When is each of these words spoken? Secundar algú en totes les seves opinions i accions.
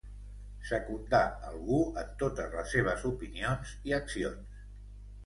Secundar 0.69 1.19
algú 1.49 1.77
en 2.03 2.09
totes 2.23 2.55
les 2.61 2.73
seves 2.77 3.05
opinions 3.11 3.75
i 3.91 3.95
accions. 3.99 4.65